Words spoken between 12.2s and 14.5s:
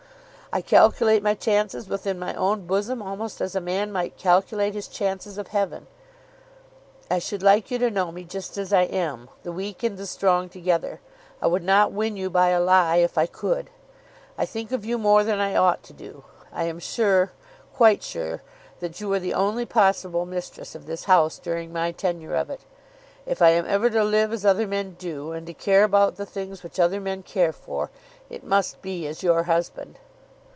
by a lie if I could. I